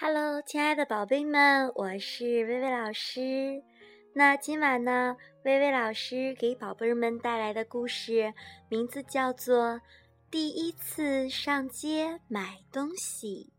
[0.00, 3.64] Hello，亲爱的宝贝们，我是薇薇老师。
[4.14, 8.32] 那今晚呢，薇薇老师给宝贝们带来的故事
[8.68, 9.70] 名字叫做
[10.30, 13.50] 《第一次上街买东西》。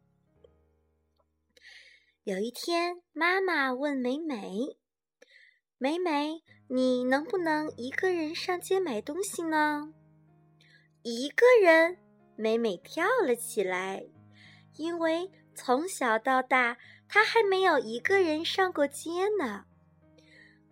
[2.24, 4.78] 有一天，妈妈问美美
[5.78, 9.94] ：“美美，你能不能一个人上街买东西呢？”
[11.04, 11.98] 一个人，
[12.38, 14.06] 美美跳了起来，
[14.78, 15.30] 因为。
[15.62, 16.78] 从小到大，
[17.10, 19.66] 他还没有一个人上过街呢。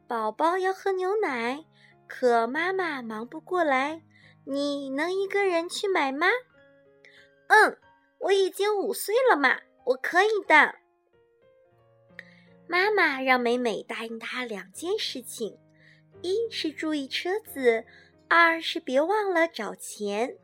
[0.08, 1.66] 宝宝要喝牛奶，
[2.08, 4.02] 可妈妈忙不过来。
[4.46, 6.28] 你能一个人去买吗？
[7.48, 7.78] 嗯，
[8.20, 10.76] 我已经五岁了嘛，我可以的。
[12.66, 15.60] 妈妈让美美答应她两件事情：
[16.22, 17.84] 一是注意车子，
[18.30, 20.38] 二是别忘了找钱。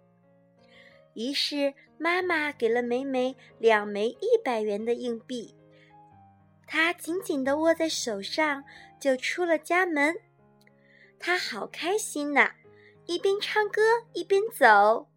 [1.14, 1.74] 于是。
[2.00, 5.56] 妈妈给了美美两枚一百元的硬币，
[6.68, 8.66] 她紧紧地握在手上，
[9.00, 10.14] 就出了家门。
[11.18, 12.52] 她好开心呐，
[13.06, 15.08] 一边唱歌一边走。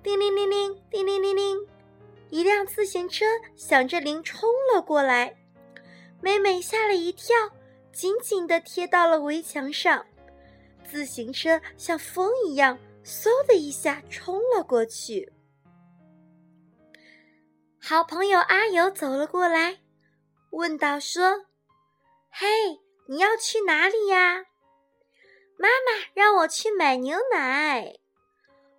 [0.00, 1.66] 叮铃铃铃，叮铃铃铃，
[2.30, 3.24] 一辆自行车
[3.56, 5.34] 响着铃冲了过来。
[6.20, 7.34] 美美吓了一跳，
[7.90, 10.06] 紧紧地贴到了围墙上。
[10.88, 15.32] 自行车像风一样，嗖的一下冲了过去。
[17.80, 19.80] 好朋友阿友走了过来，
[20.50, 21.46] 问道：“说，
[22.30, 22.46] 嘿，
[23.08, 24.46] 你要去哪里呀？”
[25.58, 27.96] 妈妈让我去买牛奶。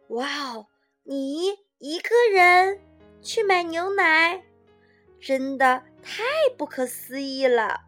[0.09, 0.67] 哇哦，
[1.03, 1.47] 你
[1.79, 2.81] 一个人
[3.21, 4.43] 去买牛奶，
[5.19, 6.23] 真的太
[6.57, 7.81] 不可思议了！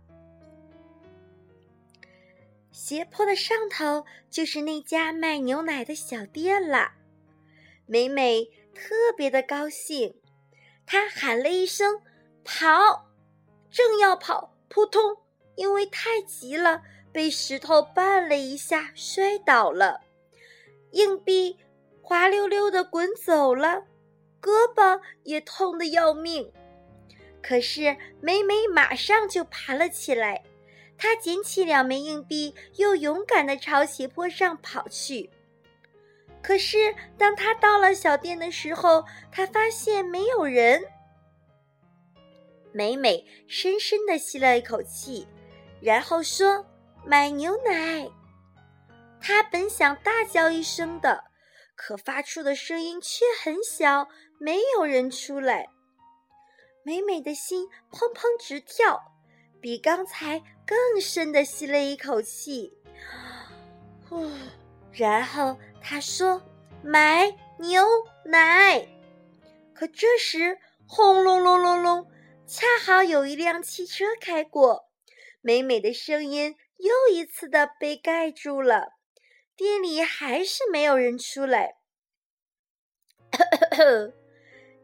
[2.87, 6.91] 斜坡的上头就是那家卖牛奶的小店了。
[7.87, 10.13] 美美特别的高兴。
[10.85, 12.03] 她喊了一声
[12.45, 13.09] “跑”，
[13.71, 15.17] 正要跑，扑通！
[15.55, 20.01] 因为太急了，被石头绊了一下，摔倒了，
[20.91, 21.57] 硬币
[22.03, 23.83] 滑溜溜的滚走了，
[24.39, 26.53] 胳膊也痛得要命。
[27.41, 30.43] 可是美美马上就爬了起来，
[30.97, 35.29] 他捡起两枚硬币，又勇敢地朝斜坡上跑去。
[36.41, 40.83] 可是，当他到了小店的时候，他发现没有人。
[42.71, 45.27] 美美深深地吸了一口气，
[45.81, 46.65] 然后说
[47.05, 48.09] ：“买牛奶。”
[49.19, 51.23] 他本想大叫一声的，
[51.75, 54.07] 可发出的声音却很小，
[54.37, 55.67] 没有人出来。
[56.83, 59.01] 美美的心砰砰直跳，
[59.65, 62.71] 比刚才更深的吸了一口气。
[64.07, 64.29] 呼。
[64.93, 66.39] 然后他说
[66.85, 67.83] ：“买牛
[68.25, 68.87] 奶。”
[69.73, 72.07] 可这时，轰隆隆隆隆，
[72.45, 74.91] 恰好有一辆汽车开过，
[75.41, 78.89] 美美的声音又一次的被盖住了。
[79.55, 81.77] 店里还是没有人出来。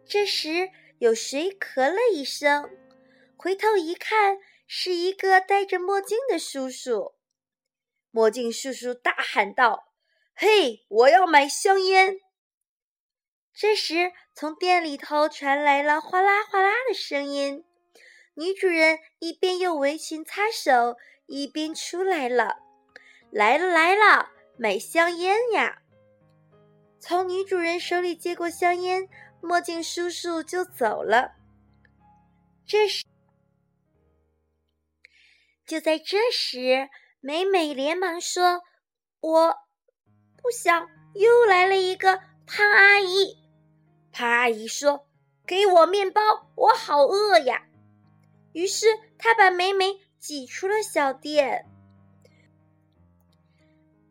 [0.10, 2.68] 这时，有谁咳了一声，
[3.38, 4.40] 回头一看，
[4.74, 7.14] 是一个戴着墨镜的叔叔。
[8.10, 9.92] 墨镜叔叔大喊道。
[10.34, 12.22] 嘿，我要买香烟。
[13.54, 17.66] 这时，从店里头传来了哗啦哗啦的声音。
[18.36, 20.96] 女主人一边用围裙擦手，
[21.26, 22.60] 一边出来了。
[23.30, 25.82] 来了来了，买香烟呀！
[26.98, 29.10] 从女主人手里接过香烟，
[29.42, 31.34] 墨镜叔叔就走了。
[32.66, 33.04] 这时，
[35.72, 36.90] 就在这时，
[37.22, 38.62] 美美连忙说
[39.22, 39.56] ：“我。”
[40.44, 43.38] 不想又来了一个胖阿姨。
[44.12, 45.08] 胖阿姨说
[45.48, 46.22] ：“给我面包，
[46.56, 47.64] 我好饿呀。”
[48.52, 48.86] 于是
[49.18, 51.66] 她把美美挤出了小店。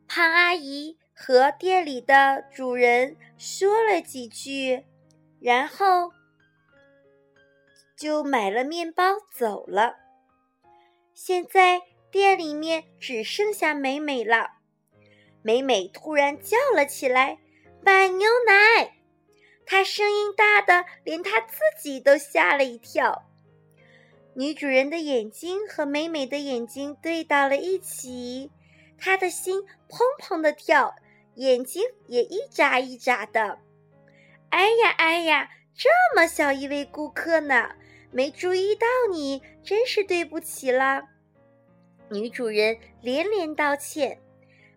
[0.09, 4.87] 胖阿姨和店里的主人说了几句，
[5.43, 6.15] 然后
[7.95, 9.97] 就买了面包走了。
[11.23, 14.53] 现在店里面只剩下美美了。
[15.43, 17.37] 美美突然叫了起来
[17.85, 18.97] ：“买牛奶！”
[19.67, 23.27] 她声音大的连她自己都吓了一跳。
[24.33, 28.51] 女主人的眼睛和美美的眼睛对到了一起，
[28.97, 30.95] 她的心砰砰的跳，
[31.35, 33.59] 眼睛也一眨一眨的。
[34.49, 37.73] 哎呀哎呀，这么小一位顾客呢，
[38.13, 41.03] 没注意到你，真是对不起了。
[42.11, 44.21] 女主人连连道歉。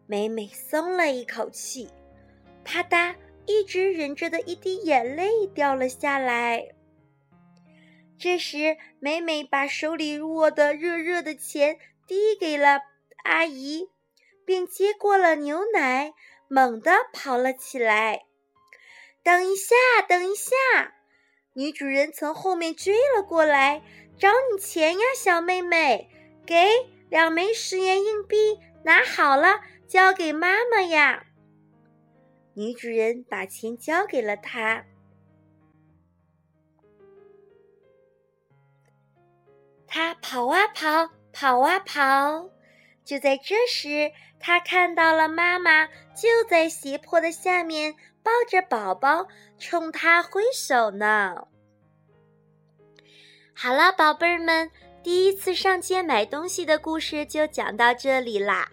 [0.06, 1.90] 美美松了一口气，
[2.66, 3.16] 啪嗒，
[3.46, 6.68] 一直忍着的一滴眼泪掉了下来。
[8.20, 12.82] 这时，美美把手里握的热热的钱递给了
[13.24, 13.90] 阿姨，
[14.46, 16.14] 并接过了牛奶，
[16.50, 18.26] 猛地跑了起来。
[19.24, 19.76] 等一下，
[20.08, 20.93] 等一下！
[21.56, 23.84] 女主人从后面追了过来，
[24.18, 26.10] 找你钱呀，小妹妹，
[26.48, 26.56] 给
[27.10, 31.28] 两枚十元硬币，拿好了，交给妈妈呀。
[32.56, 34.86] 女主人把钱交给了他。
[39.86, 42.50] 他跑啊跑，跑啊跑。
[43.06, 45.86] 就在这时，他看到了妈妈
[46.16, 47.96] 就在斜坡的下面。
[48.24, 49.28] 抱着宝宝
[49.60, 51.48] 冲他挥手呢。
[53.54, 54.72] 好了，宝贝儿们，
[55.04, 58.70] 第一次上街买东西的故事就讲到这里啦。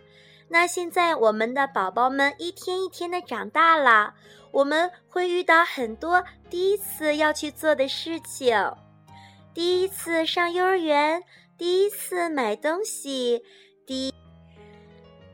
[0.49, 4.15] 那现在我们的宝宝们一天一天的长大了，
[4.53, 8.57] 我们会遇到很多第一次要去做的事情。
[9.53, 11.23] 第一次上幼儿园，
[11.59, 13.45] 第一次买东西，
[13.87, 14.15] 第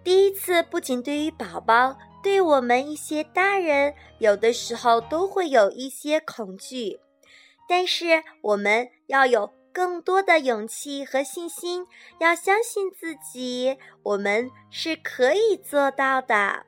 [0.03, 1.97] 第一次不仅对于宝宝。
[2.27, 6.99] 对我们一些大人，有的时候都会有一些恐惧，
[7.69, 11.87] 但是我们要有更多的勇气和信心，
[12.19, 16.67] 要相信自己，我们是可以做到的。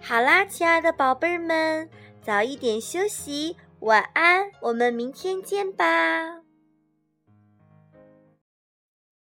[0.00, 1.90] 好啦，亲爱的宝贝儿们，
[2.22, 6.43] 早一点休息，晚安，我们明天见吧。